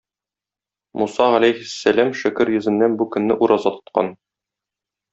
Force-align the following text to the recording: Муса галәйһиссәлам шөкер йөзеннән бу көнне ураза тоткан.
Муса 1.01 1.27
галәйһиссәлам 1.35 2.11
шөкер 2.23 2.53
йөзеннән 2.57 2.99
бу 3.03 3.11
көнне 3.15 3.41
ураза 3.49 3.77
тоткан. 3.79 4.15